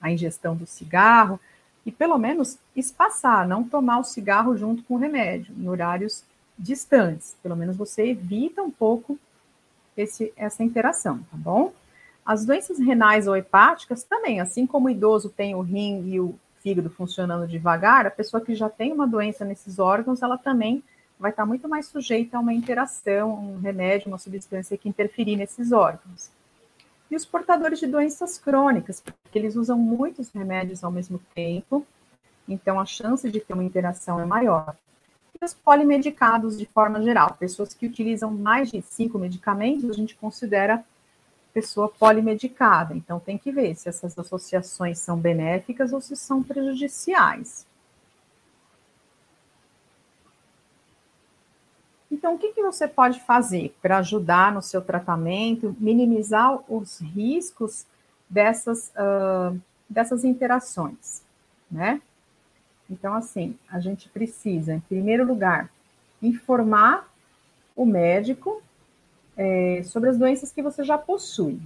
[0.00, 1.38] a ingestão do cigarro
[1.84, 6.24] e pelo menos espaçar, não tomar o cigarro junto com o remédio, em horários
[6.58, 7.36] distantes.
[7.42, 9.18] Pelo menos você evita um pouco
[9.96, 11.72] esse, essa interação, tá bom?
[12.24, 16.34] As doenças renais ou hepáticas também, assim como o idoso tem o rim e o
[16.62, 20.82] fígado funcionando devagar, a pessoa que já tem uma doença nesses órgãos, ela também
[21.18, 25.72] vai estar muito mais sujeita a uma interação, um remédio, uma substância que interferir nesses
[25.72, 26.30] órgãos.
[27.10, 31.86] E os portadores de doenças crônicas, porque eles usam muitos remédios ao mesmo tempo,
[32.48, 34.76] então a chance de ter uma interação é maior.
[35.40, 40.14] E os polimedicados, de forma geral, pessoas que utilizam mais de cinco medicamentos, a gente
[40.16, 40.84] considera
[41.52, 42.94] pessoa polimedicada.
[42.94, 47.64] Então, tem que ver se essas associações são benéficas ou se são prejudiciais.
[52.14, 57.84] Então, o que, que você pode fazer para ajudar no seu tratamento, minimizar os riscos
[58.30, 61.24] dessas, uh, dessas interações,
[61.68, 62.00] né?
[62.88, 65.68] Então, assim, a gente precisa, em primeiro lugar,
[66.22, 67.12] informar
[67.74, 68.62] o médico
[69.36, 71.60] é, sobre as doenças que você já possui.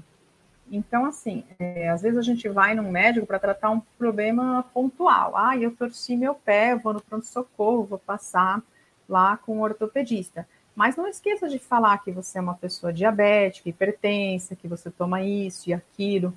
[0.72, 5.36] Então, assim, é, às vezes a gente vai num médico para tratar um problema pontual.
[5.36, 8.62] Ah, eu torci meu pé, vou no pronto-socorro, vou passar
[9.08, 10.46] lá com o ortopedista.
[10.74, 15.22] Mas não esqueça de falar que você é uma pessoa diabética, hipertensa, que você toma
[15.22, 16.32] isso e aquilo,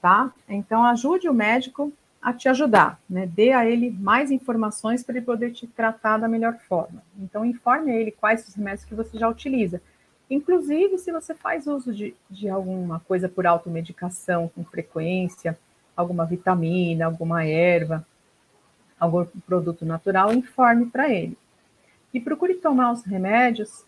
[0.00, 0.32] tá?
[0.48, 3.26] Então, ajude o médico a te ajudar, né?
[3.26, 7.02] Dê a ele mais informações para ele poder te tratar da melhor forma.
[7.18, 9.80] Então, informe a ele quais os remédios que você já utiliza
[10.30, 15.58] Inclusive, se você faz uso de, de alguma coisa por automedicação com frequência,
[15.96, 18.04] alguma vitamina, alguma erva,
[18.98, 21.36] algum produto natural, informe para ele.
[22.14, 23.84] E procure tomar os remédios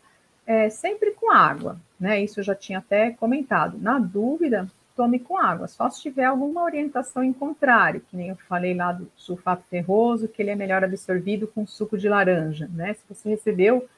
[0.46, 2.22] é, sempre com água, né?
[2.22, 3.78] Isso eu já tinha até comentado.
[3.78, 8.36] Na dúvida, tome com água, só se tiver alguma orientação em contrário, que nem eu
[8.48, 12.94] falei lá do sulfato ferroso, que ele é melhor absorvido com suco de laranja, né?
[12.94, 13.88] Se você recebeu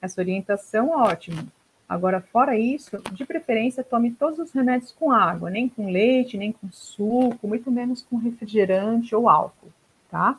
[0.00, 1.46] essa orientação, ótimo.
[1.88, 6.52] Agora, fora isso, de preferência, tome todos os remédios com água, nem com leite, nem
[6.52, 9.68] com suco, muito menos com refrigerante ou álcool,
[10.10, 10.38] tá?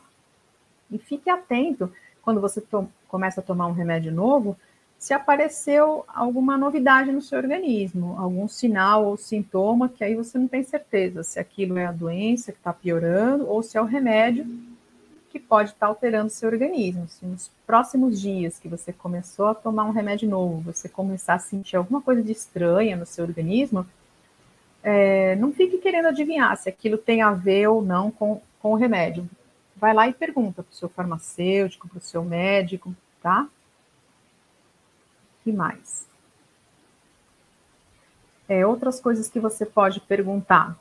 [0.90, 1.92] E fique atento
[2.24, 2.62] quando você
[3.08, 4.56] começa a tomar um remédio novo,
[4.98, 10.48] se apareceu alguma novidade no seu organismo, algum sinal ou sintoma que aí você não
[10.48, 14.46] tem certeza se aquilo é a doença que está piorando ou se é o remédio
[15.28, 17.06] que pode estar alterando seu organismo.
[17.08, 21.38] Se nos próximos dias que você começou a tomar um remédio novo, você começar a
[21.38, 23.84] sentir alguma coisa de estranha no seu organismo,
[24.82, 28.76] é, não fique querendo adivinhar se aquilo tem a ver ou não com, com o
[28.76, 29.28] remédio.
[29.84, 33.46] Vai lá e pergunta para o seu farmacêutico, para o seu médico, tá?
[35.44, 36.08] E mais?
[38.48, 40.74] É, outras coisas que você pode perguntar.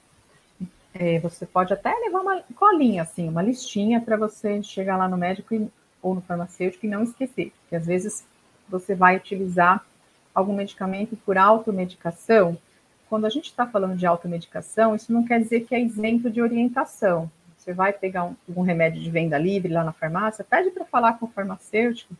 [0.94, 5.18] É, você pode até levar uma colinha, assim, uma listinha para você chegar lá no
[5.18, 5.70] médico e,
[6.02, 8.26] ou no farmacêutico e não esquecer, porque às vezes
[8.70, 9.86] você vai utilizar
[10.34, 12.58] algum medicamento por automedicação.
[13.10, 16.42] Quando a gente está falando de automedicação, isso não quer dizer que é isento de
[16.42, 17.30] orientação.
[17.63, 21.28] Você vai pegar um, remédio de venda livre lá na farmácia, pede para falar com
[21.28, 22.13] o farmacêutico,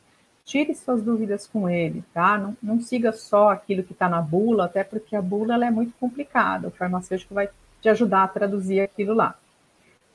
[0.46, 2.38] tire suas dúvidas com ele, tá?
[2.38, 5.94] Não, não siga só aquilo que está na bula, até porque a bula é muito
[6.00, 6.70] complicada.
[6.70, 7.50] O farmacêutico vai
[7.82, 9.38] te ajudar a traduzir aquilo lá.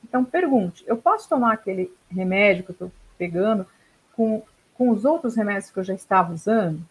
[0.03, 3.67] Então, pergunte: eu posso tomar aquele remédio que eu estou pegando
[4.15, 4.41] com,
[4.73, 6.81] com os outros remédios que eu já estava usando?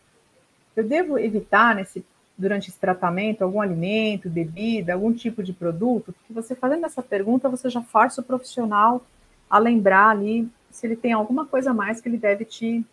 [0.76, 2.06] Eu devo evitar nesse,
[2.38, 6.12] durante esse tratamento algum alimento, bebida, algum tipo de produto?
[6.12, 9.04] Porque você fazendo essa pergunta, você já força o profissional
[9.50, 12.84] a lembrar ali se ele tem alguma coisa a mais que ele deve te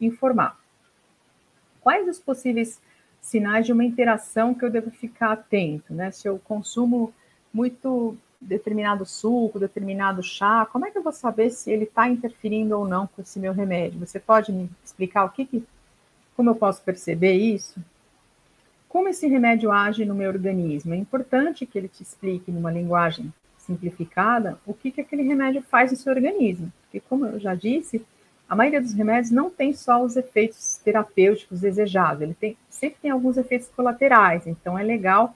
[0.00, 0.58] informar.
[1.80, 2.80] Quais os possíveis
[3.20, 6.10] sinais de uma interação que eu devo ficar atento, né?
[6.10, 7.14] Se eu consumo
[7.52, 12.76] muito determinado suco, determinado chá, como é que eu vou saber se ele está interferindo
[12.76, 14.00] ou não com esse meu remédio?
[14.00, 15.64] Você pode me explicar o que, que
[16.36, 17.78] como eu posso perceber isso?
[18.92, 20.92] Como esse remédio age no meu organismo?
[20.92, 25.90] É importante que ele te explique numa linguagem simplificada o que, que aquele remédio faz
[25.90, 26.70] no seu organismo.
[26.82, 28.04] Porque, como eu já disse,
[28.46, 33.10] a maioria dos remédios não tem só os efeitos terapêuticos desejados, ele tem, sempre tem
[33.10, 34.46] alguns efeitos colaterais.
[34.46, 35.34] Então, é legal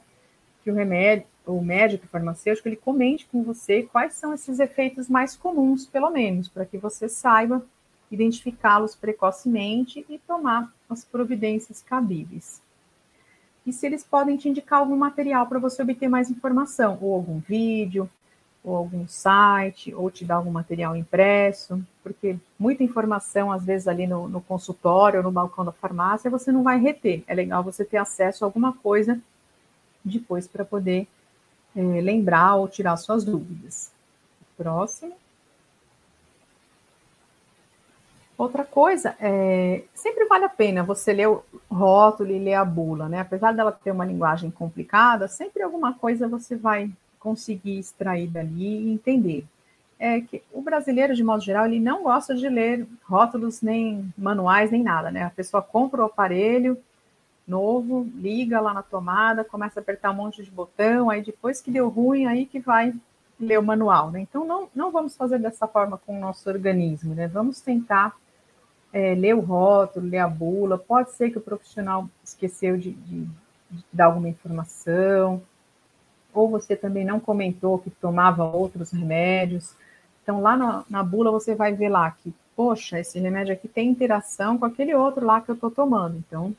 [0.63, 5.35] que o remédio, o médico farmacêutico, ele comente com você quais são esses efeitos mais
[5.35, 7.65] comuns, pelo menos, para que você saiba
[8.13, 12.66] identificá-los precocemente e tomar as providências cabíveis.
[13.67, 17.41] E se eles podem te indicar algum material para você obter mais informação, ou algum
[17.41, 18.09] vídeo,
[18.63, 24.07] ou algum site, ou te dar algum material impresso, porque muita informação, às vezes, ali
[24.07, 27.25] no, no consultório no balcão da farmácia, você não vai reter.
[27.27, 29.21] É legal você ter acesso a alguma coisa
[30.05, 31.09] depois para poder
[31.75, 33.93] é, lembrar ou tirar suas dúvidas.
[34.57, 35.15] Próximo.
[38.39, 43.09] Outra coisa, é, sempre vale a pena você ler o rótulo e ler a bula,
[43.09, 43.21] né?
[43.21, 48.93] Apesar dela ter uma linguagem complicada, sempre alguma coisa você vai conseguir extrair dali e
[48.93, 49.47] entender.
[49.99, 54.71] É que o brasileiro, de modo geral, ele não gosta de ler rótulos, nem manuais,
[54.71, 55.23] nem nada, né?
[55.23, 56.77] A pessoa compra o aparelho
[57.49, 61.71] novo, liga lá na tomada, começa a apertar um monte de botão, aí depois que
[61.71, 62.93] deu ruim, aí que vai
[63.41, 64.21] ler o manual, né?
[64.21, 67.29] Então, não, não vamos fazer dessa forma com o nosso organismo, né?
[67.29, 68.15] Vamos tentar
[68.97, 70.79] é, o rótulo, ler a bula.
[70.79, 73.25] Pode ser que o profissional esqueceu de, de,
[73.71, 75.43] de dar alguma informação,
[76.33, 79.75] ou você também não comentou que tomava outros remédios.
[80.23, 83.91] Então, lá na, na bula, você vai ver lá que, poxa, esse remédio aqui tem
[83.91, 86.17] interação com aquele outro lá que eu estou tomando.
[86.17, 86.55] Então,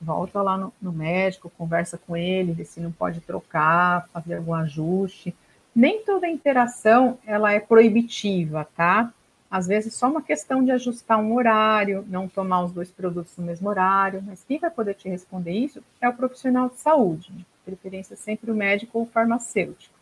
[0.00, 4.54] volta lá no, no, médico, conversa com ele, vê se não pode trocar, fazer algum
[4.54, 5.34] ajuste.
[5.74, 9.12] Nem toda interação ela é proibitiva, tá?
[9.50, 13.44] Às vezes, só uma questão de ajustar um horário, não tomar os dois produtos no
[13.44, 17.46] mesmo horário, mas quem vai poder te responder isso é o profissional de saúde, de
[17.64, 19.94] preferência sempre o médico ou o farmacêutico.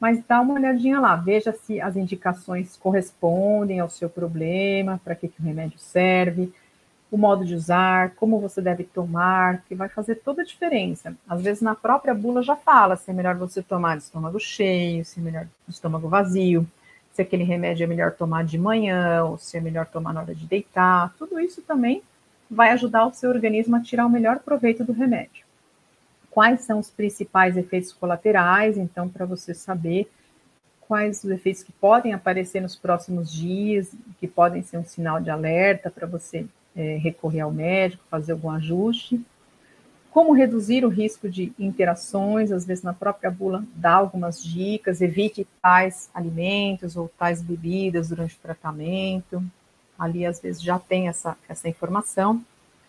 [0.00, 5.28] Mas dá uma olhadinha lá, veja se as indicações correspondem ao seu problema, para que,
[5.28, 6.52] que o remédio serve,
[7.10, 11.14] o modo de usar, como você deve tomar, que vai fazer toda a diferença.
[11.28, 15.04] Às vezes, na própria bula já fala se é melhor você tomar de estômago cheio,
[15.04, 16.66] se é melhor de estômago vazio
[17.16, 20.34] se aquele remédio é melhor tomar de manhã, ou se é melhor tomar na hora
[20.34, 22.02] de deitar, tudo isso também
[22.50, 25.46] vai ajudar o seu organismo a tirar o melhor proveito do remédio.
[26.30, 30.10] Quais são os principais efeitos colaterais, então, para você saber
[30.82, 35.30] quais os efeitos que podem aparecer nos próximos dias, que podem ser um sinal de
[35.30, 36.44] alerta para você
[36.76, 39.24] é, recorrer ao médico, fazer algum ajuste
[40.16, 45.46] como reduzir o risco de interações, às vezes na própria bula dá algumas dicas, evite
[45.60, 49.44] tais alimentos ou tais bebidas durante o tratamento,
[49.98, 52.42] ali às vezes já tem essa, essa informação.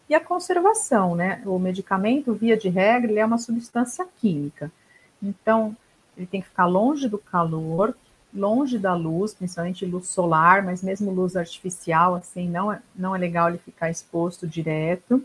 [0.08, 1.42] E a conservação, né?
[1.46, 4.72] O medicamento, via de regra, ele é uma substância química.
[5.22, 5.76] Então,
[6.16, 7.94] ele tem que ficar longe do calor,
[8.34, 13.20] longe da luz, principalmente luz solar, mas mesmo luz artificial, assim, não é, não é
[13.20, 15.22] legal ele ficar exposto direto.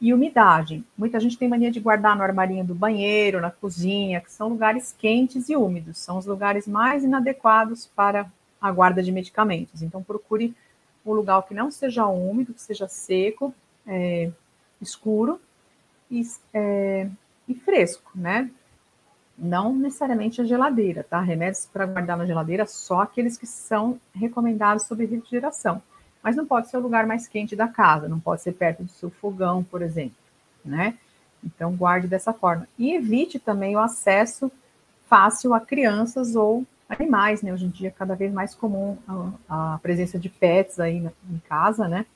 [0.00, 0.84] E umidade.
[0.96, 4.94] Muita gente tem mania de guardar no armarinho do banheiro, na cozinha, que são lugares
[4.96, 8.30] quentes e úmidos, são os lugares mais inadequados para
[8.60, 9.82] a guarda de medicamentos.
[9.82, 10.54] Então, procure
[11.04, 13.52] um lugar que não seja úmido, que seja seco,
[13.86, 14.30] é,
[14.80, 15.40] escuro
[16.10, 16.22] e,
[16.54, 17.08] é,
[17.48, 18.50] e fresco, né?
[19.36, 21.20] Não necessariamente a geladeira, tá?
[21.20, 25.82] Remédios para guardar na geladeira, só aqueles que são recomendados sob refrigeração
[26.22, 28.90] mas não pode ser o lugar mais quente da casa, não pode ser perto do
[28.90, 30.16] seu fogão, por exemplo,
[30.64, 30.94] né?
[31.42, 32.66] Então, guarde dessa forma.
[32.78, 34.50] E evite também o acesso
[35.06, 37.52] fácil a crianças ou animais, né?
[37.52, 38.96] Hoje em dia é cada vez mais comum
[39.48, 42.06] a, a presença de pets aí na, em casa, né?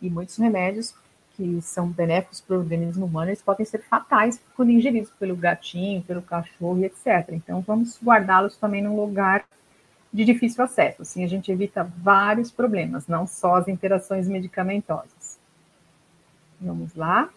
[0.00, 0.94] E muitos remédios
[1.36, 6.02] que são benéficos para o organismo humano, eles podem ser fatais quando ingeridos pelo gatinho,
[6.02, 7.30] pelo cachorro e etc.
[7.30, 9.44] Então, vamos guardá-los também num lugar
[10.12, 11.02] de difícil acesso.
[11.02, 15.38] Assim, a gente evita vários problemas, não só as interações medicamentosas.
[16.60, 17.30] Vamos lá.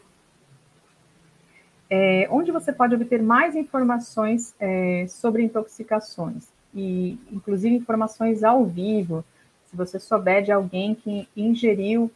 [1.90, 9.24] É, onde você pode obter mais informações é, sobre intoxicações, e inclusive informações ao vivo,
[9.70, 12.12] se você souber de alguém que ingeriu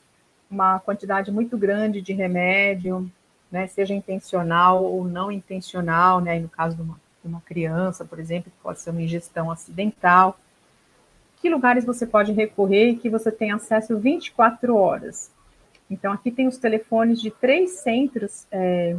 [0.50, 3.10] uma quantidade muito grande de remédio,
[3.52, 8.20] né, seja intencional ou não intencional, né, no caso de uma, de uma criança, por
[8.20, 10.38] exemplo, que pode ser uma ingestão acidental,
[11.42, 15.32] que lugares você pode recorrer e que você tem acesso 24 horas.
[15.90, 18.96] Então, aqui tem os telefones de três centros é,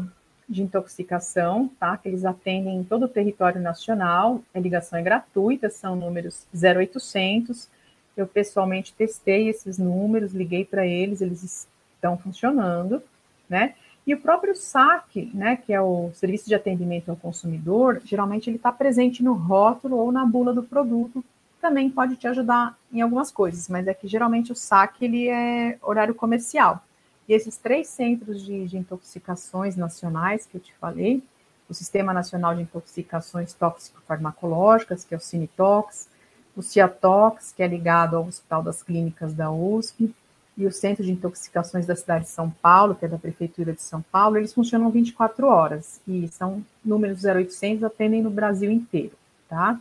[0.48, 1.96] de intoxicação, tá?
[1.96, 4.42] Que eles atendem em todo o território nacional.
[4.52, 7.68] A ligação é gratuita, são números 0800.
[8.16, 13.02] Eu pessoalmente testei esses números, liguei para eles, eles estão funcionando,
[13.48, 13.74] né?
[14.06, 18.56] E o próprio SAC, né, que é o Serviço de Atendimento ao Consumidor, geralmente ele
[18.56, 21.22] está presente no rótulo ou na bula do produto,
[21.60, 25.78] também pode te ajudar em algumas coisas, mas é que geralmente o SAC ele é
[25.82, 26.82] horário comercial.
[27.28, 31.22] E esses três centros de, de intoxicações nacionais que eu te falei,
[31.68, 36.08] o Sistema Nacional de Intoxicações Tóxico-Farmacológicas, que é o Cinetox,
[36.56, 40.12] o CIATOX, que é ligado ao Hospital das Clínicas da USP,
[40.56, 43.80] e o Centro de Intoxicações da cidade de São Paulo, que é da Prefeitura de
[43.80, 49.12] São Paulo, eles funcionam 24 horas e são números 0800, atendem no Brasil inteiro,
[49.48, 49.80] tá?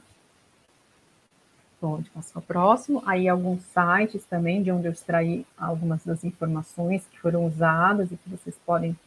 [1.80, 3.02] Pode passar o próximo.
[3.06, 8.18] Aí alguns sites também, de onde eu extraí algumas das informações que foram usadas e
[8.18, 8.98] que vocês podem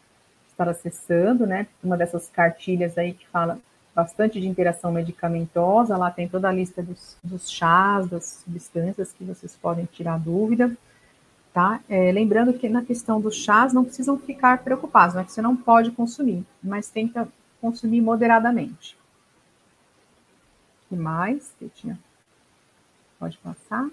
[0.48, 1.66] estar acessando, né?
[1.82, 3.58] Uma dessas cartilhas aí que fala
[3.94, 9.22] bastante de interação medicamentosa, lá tem toda a lista dos, dos chás, das substâncias que
[9.22, 10.74] vocês podem tirar dúvida
[11.52, 11.80] tá?
[11.88, 15.42] É, lembrando que na questão dos chás não precisam ficar preocupados, não é que você
[15.42, 17.28] não pode consumir, mas tenta
[17.60, 18.96] consumir moderadamente.
[20.86, 21.98] O que mais que eu tinha?
[23.22, 23.88] Pode passar.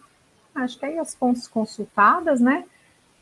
[0.56, 2.64] Acho que aí as fontes consultadas, né?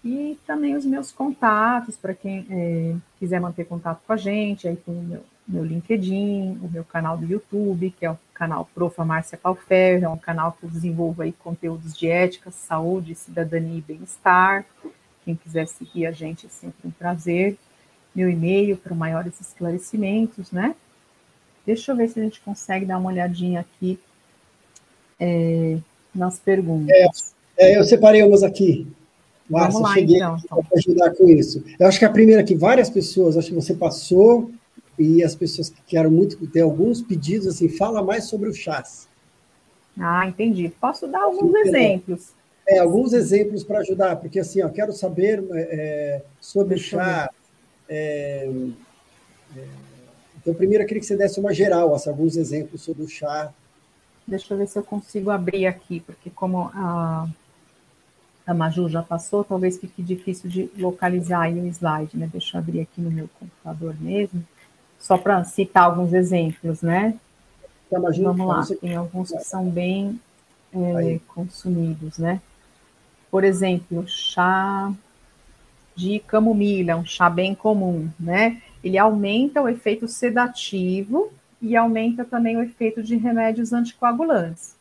[0.06, 4.78] E também os meus contatos, para quem é, quiser manter contato com a gente, aí
[4.78, 9.04] tem o meu, meu LinkedIn, o meu canal do YouTube, que é o canal Profa
[9.04, 13.82] Márcia Palferro, é um canal que eu desenvolvo aí conteúdos de ética, saúde, cidadania e
[13.82, 14.64] bem-estar.
[15.26, 17.58] Quem quiser seguir a gente é sempre um prazer.
[18.16, 20.74] Meu e-mail para maiores esclarecimentos, né?
[21.66, 24.00] Deixa eu ver se a gente consegue dar uma olhadinha aqui
[25.20, 25.80] é,
[26.18, 27.34] nas perguntas.
[27.58, 28.88] É, é, eu separei umas aqui.
[29.50, 30.64] Márcia, Vamos lá, cheguei então, então.
[30.64, 31.64] para ajudar com isso.
[31.80, 34.52] Eu acho que a primeira que várias pessoas, acho que você passou,
[35.00, 39.08] e as pessoas que querem muito, tem alguns pedidos assim, fala mais sobre o chás.
[39.98, 40.70] Ah, entendi.
[40.82, 42.34] Posso dar alguns exemplos?
[42.68, 47.30] É, alguns exemplos para ajudar, porque assim, eu quero saber é, sobre o chá.
[47.88, 48.50] É,
[49.56, 49.64] é,
[50.42, 53.54] então, primeiro eu queria que você desse uma geral, assim, alguns exemplos sobre o chá.
[54.28, 57.28] Deixa eu ver se eu consigo abrir aqui, porque como a,
[58.46, 62.30] a Maju já passou, talvez fique difícil de localizar aí o slide, né?
[62.32, 64.44] Deixa eu abrir aqui no meu computador mesmo
[65.00, 67.18] só para citar alguns exemplos, né?
[67.88, 70.20] Então, Vamos lá, tem alguns que são bem
[70.74, 72.42] é, consumidos, né?
[73.32, 74.92] Por exemplo, chá
[75.96, 78.62] de camomila, um chá bem comum, né?
[78.84, 84.76] Ele aumenta o efeito sedativo e aumenta também o efeito de remédios anticoagulantes.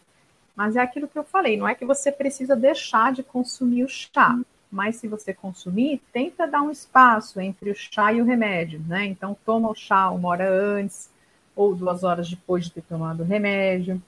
[0.54, 3.88] Mas é aquilo que eu falei, não é que você precisa deixar de consumir o
[3.88, 4.38] chá
[4.70, 9.06] mas se você consumir, tenta dar um espaço entre o chá e o remédio, né?
[9.06, 11.08] Então, toma o chá uma hora antes
[11.54, 14.02] ou duas horas depois de ter tomado o remédio.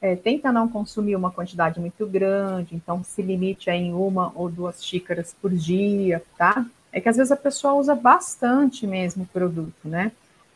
[0.00, 4.50] É, tenta não consumir uma quantidade muito grande, então se limite a em uma ou
[4.50, 6.66] duas xícaras por dia, tá?
[6.90, 10.10] É que às vezes a pessoa usa bastante mesmo o produto, né?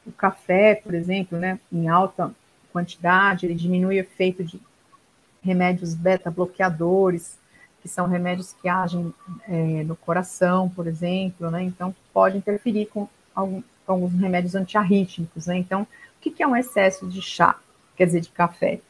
[0.06, 2.34] O café, por exemplo, né, em alta
[2.72, 4.60] quantidade, ele diminui o efeito de
[5.42, 7.38] remédios beta-bloqueadores,
[7.80, 9.12] que são remédios que agem
[9.46, 11.62] é, no coração, por exemplo, né?
[11.62, 15.58] Então, pode interferir com, algum, com alguns remédios antiarrítmicos, né?
[15.58, 15.86] Então, o
[16.20, 17.58] que, que é um excesso de chá,
[17.94, 18.80] quer dizer, de café?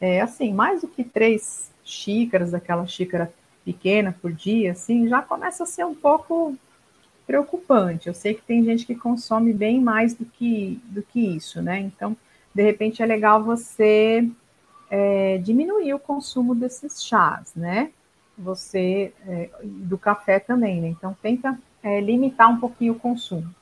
[0.00, 3.32] É assim, mais do que três xícaras daquela xícara
[3.64, 6.56] pequena por dia, assim, já começa a ser um pouco
[7.26, 8.08] preocupante.
[8.08, 11.80] Eu sei que tem gente que consome bem mais do que, do que isso, né?
[11.80, 12.16] Então,
[12.54, 14.28] de repente, é legal você
[14.90, 17.90] é, diminuir o consumo desses chás, né?
[18.36, 20.88] você é, do café também, né?
[20.88, 23.54] Então tenta é, limitar um pouquinho o consumo.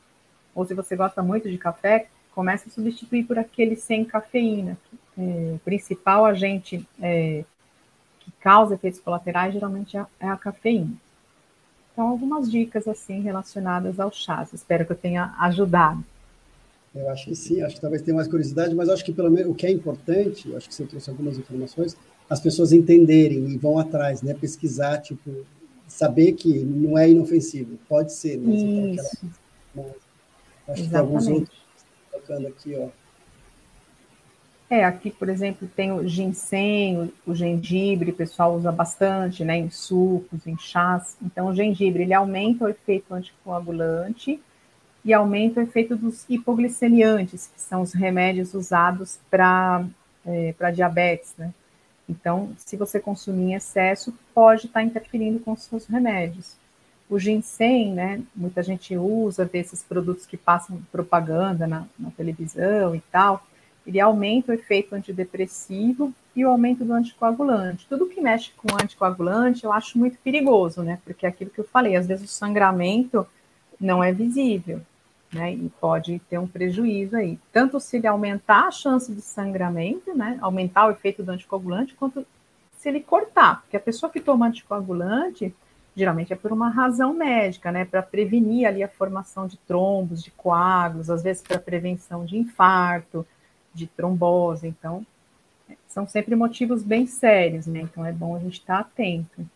[0.55, 4.77] Ou se você gosta muito de café, comece a substituir por aquele sem cafeína.
[5.17, 7.45] É, o principal agente é,
[8.21, 10.93] que causa efeitos colaterais geralmente é, é a cafeína.
[11.93, 14.53] Então, algumas dicas assim relacionadas ao chás.
[14.53, 16.03] Espero que eu tenha ajudado.
[16.95, 19.51] Eu acho que sim, acho que talvez tenha mais curiosidade, mas acho que pelo menos
[19.51, 21.97] o que é importante, acho que você trouxe algumas informações,
[22.29, 24.35] as pessoas entenderem e vão atrás, né?
[24.35, 25.31] Pesquisar, tipo,
[25.89, 28.55] saber que não é inofensivo, pode ser, né?
[28.55, 29.27] Isso.
[29.73, 29.95] Aquela...
[30.69, 30.85] Acho Exatamente.
[30.85, 31.59] que tem alguns outros
[32.11, 32.89] tocando aqui, ó.
[34.73, 39.59] É, aqui, por exemplo, tem o ginseng, o, o, gengibre, o pessoal usa bastante, né,
[39.59, 41.15] em sucos, em chás.
[41.21, 44.41] Então, o gengibre, ele aumenta o efeito anticoagulante
[45.05, 49.85] e aumenta o efeito dos hipoglicemiantes, que são os remédios usados para
[50.25, 51.53] é, diabetes, né?
[52.09, 56.57] Então, se você consumir em excesso, pode estar interferindo com os seus remédios.
[57.11, 63.03] O ginseng, né, muita gente usa desses produtos que passam propaganda na, na televisão e
[63.13, 63.47] tal,
[63.87, 67.87] ele aumenta o efeito antidepressivo e o aumento do anticoagulante.
[67.89, 70.99] Tudo que mexe com anticoagulante eu acho muito perigoso, né?
[71.05, 73.27] Porque é aquilo que eu falei, às vezes o sangramento
[73.81, 74.81] não é visível,
[75.33, 75.53] né?
[75.53, 77.39] E pode ter um prejuízo aí.
[77.53, 80.39] Tanto se ele aumentar a chance de sangramento, né?
[80.41, 82.25] Aumentar o efeito do anticoagulante, quanto
[82.79, 83.63] se ele cortar.
[83.63, 85.55] Porque a pessoa que toma anticoagulante,
[85.95, 87.85] geralmente é por uma razão médica, né?
[87.85, 93.27] Para prevenir ali a formação de trombos, de coágulos, às vezes para prevenção de infarto
[93.75, 94.67] de trombose.
[94.67, 95.07] Então,
[95.89, 97.81] são sempre motivos bem sérios, né?
[97.81, 99.47] Então é bom a gente estar atento.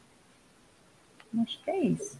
[1.42, 2.18] Acho que é isso.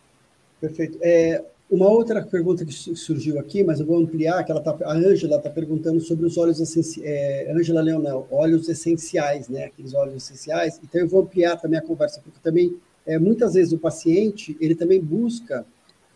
[0.61, 0.99] Perfeito.
[1.03, 4.93] É, uma outra pergunta que surgiu aqui, mas eu vou ampliar, que ela tá, a
[4.93, 9.65] Ângela está perguntando sobre os óleos essenciais, é, Ângela Leonel, óleos essenciais, né?
[9.65, 10.81] Aqueles óleos essenciais.
[10.83, 12.77] Então eu vou ampliar também a conversa, porque também,
[13.07, 15.67] é, muitas vezes o paciente, ele também busca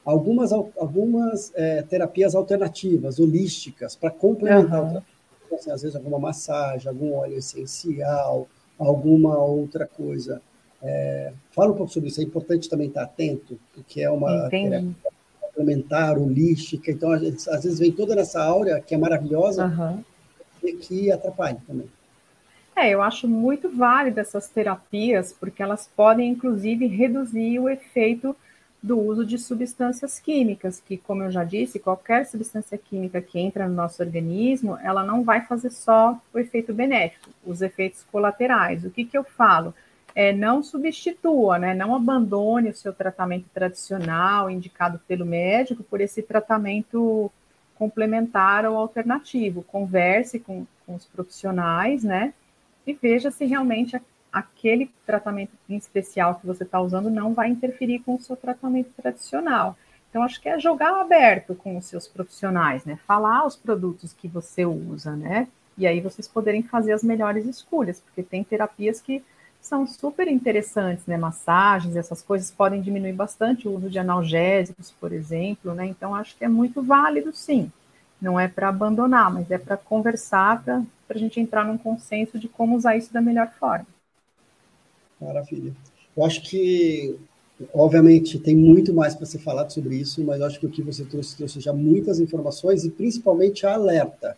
[0.04, 4.88] algumas, algumas é, terapias alternativas, holísticas, para complementar uhum.
[4.88, 5.19] o tratamento
[5.50, 8.46] então, assim, às vezes alguma massagem, algum óleo essencial,
[8.78, 10.40] alguma outra coisa.
[10.80, 14.48] É, fala um pouco sobre isso, é importante também estar atento, porque é uma
[15.40, 17.20] complementar, holística, então às
[17.64, 20.02] vezes vem toda essa áurea que é maravilhosa uhum.
[20.62, 21.88] e que atrapalha também.
[22.76, 28.34] É, eu acho muito válida essas terapias, porque elas podem, inclusive, reduzir o efeito
[28.82, 33.68] do uso de substâncias químicas, que, como eu já disse, qualquer substância química que entra
[33.68, 38.84] no nosso organismo, ela não vai fazer só o efeito benéfico, os efeitos colaterais.
[38.84, 39.74] O que, que eu falo?
[40.14, 41.74] É, não substitua, né?
[41.74, 47.30] não abandone o seu tratamento tradicional indicado pelo médico por esse tratamento
[47.76, 49.62] complementar ou alternativo.
[49.62, 52.34] Converse com, com os profissionais, né?
[52.86, 53.96] E veja se realmente
[54.32, 58.90] aquele tratamento em especial que você está usando não vai interferir com o seu tratamento
[58.96, 59.76] tradicional.
[60.08, 62.98] Então, acho que é jogar aberto com os seus profissionais, né?
[63.06, 65.46] Falar os produtos que você usa, né?
[65.78, 69.22] E aí vocês poderem fazer as melhores escolhas, porque tem terapias que
[69.60, 71.16] são super interessantes, né?
[71.16, 75.86] Massagens, essas coisas podem diminuir bastante o uso de analgésicos, por exemplo, né?
[75.86, 77.70] Então, acho que é muito válido, sim.
[78.20, 82.48] Não é para abandonar, mas é para conversar, para a gente entrar num consenso de
[82.48, 83.86] como usar isso da melhor forma.
[85.20, 85.74] Maravilha.
[86.16, 87.16] Eu acho que,
[87.72, 90.82] obviamente, tem muito mais para ser falado sobre isso, mas eu acho que o que
[90.82, 94.36] você trouxe, trouxe já muitas informações e principalmente a alerta.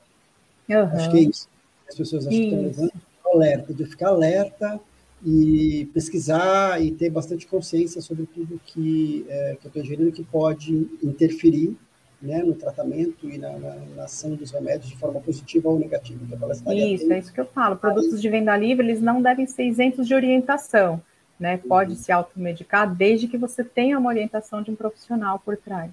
[0.69, 0.77] Uhum.
[0.77, 1.49] Acho que é isso.
[1.89, 2.93] As pessoas acham que estão levando
[3.33, 4.81] alerta, de ficar alerta
[5.25, 10.25] e pesquisar e ter bastante consciência sobre tudo que, é, que eu estou ingerindo que
[10.25, 11.77] pode interferir
[12.23, 16.21] né, no tratamento e na, na, na, ação dos remédios de forma positiva ou negativa.
[16.31, 17.77] Então, isso, é isso que eu falo.
[17.77, 21.03] Produtos de venda livre, eles não devem ser isentos de orientação.
[21.39, 21.57] Né?
[21.57, 21.97] Pode uhum.
[21.97, 25.91] se automedicar desde que você tenha uma orientação de um profissional por trás.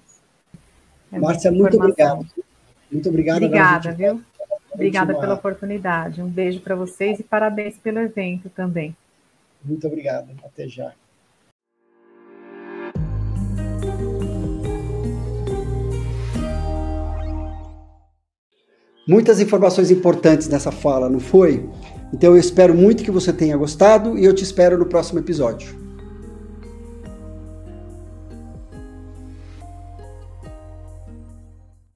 [1.12, 2.24] É Márcia, muito obrigado.
[2.90, 3.36] Muito obrigado.
[3.38, 4.22] Obrigada, viu?
[4.72, 6.22] Obrigada pela oportunidade.
[6.22, 8.96] Um beijo para vocês e parabéns pelo evento também.
[9.64, 10.30] Muito obrigado.
[10.44, 10.92] Até já.
[19.10, 21.68] Muitas informações importantes nessa fala, não foi?
[22.14, 25.76] Então eu espero muito que você tenha gostado e eu te espero no próximo episódio.